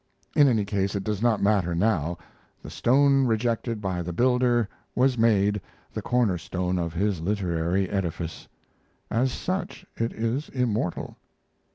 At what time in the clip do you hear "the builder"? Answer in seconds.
4.01-4.67